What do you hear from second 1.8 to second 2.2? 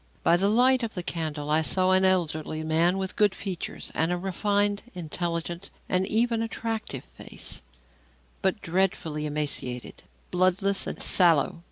an